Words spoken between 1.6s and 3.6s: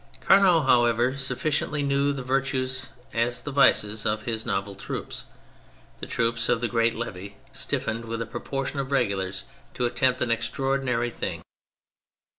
knew the vir tues as the